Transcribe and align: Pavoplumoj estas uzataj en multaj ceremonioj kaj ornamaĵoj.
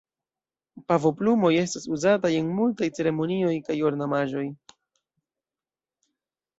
Pavoplumoj 0.91 1.51
estas 1.65 1.85
uzataj 1.97 2.33
en 2.39 2.51
multaj 2.61 2.91
ceremonioj 2.97 3.55
kaj 3.71 3.79
ornamaĵoj. 3.91 4.51